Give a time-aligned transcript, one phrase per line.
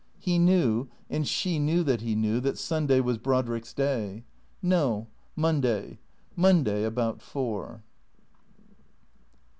[0.17, 4.23] He knew, and she knew that he knew, that Sunday was Brod rick's day.
[4.59, 5.99] "No, Monday.
[6.35, 7.83] Monday, about four."